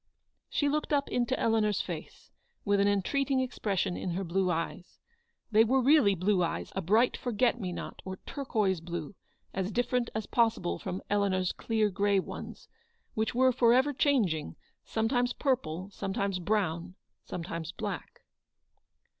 She 0.49 0.67
looked 0.67 0.91
up 0.91 1.09
into 1.09 1.39
Eleanor's 1.39 1.79
face, 1.81 2.31
with 2.65 2.79
an 2.79 2.87
entreating 2.87 3.39
expression 3.39 3.95
in 3.95 4.13
her 4.13 4.23
blue 4.23 4.49
eyes 4.49 4.97
j 4.97 4.99
they 5.51 5.63
were 5.63 5.79
really 5.79 6.15
blue 6.15 6.41
eyes, 6.41 6.71
a 6.75 6.81
bright 6.81 7.15
forget 7.15 7.59
me 7.61 7.71
not, 7.71 8.01
or 8.03 8.17
tur 8.25 8.43
quoise 8.45 8.81
blue, 8.83 9.13
as 9.53 9.71
different 9.71 10.09
as 10.15 10.25
possible 10.25 10.79
from 10.79 11.03
Eleanor's 11.11 11.51
clear 11.51 11.91
gray 11.91 12.19
ones, 12.19 12.67
which 13.13 13.35
were 13.35 13.51
for 13.51 13.75
ever 13.75 13.93
changing, 13.93 14.55
sometimes 14.83 15.33
purple, 15.33 15.91
sometimes 15.91 16.39
brown, 16.39 16.95
sometimes 17.23 17.71
black. 17.71 18.21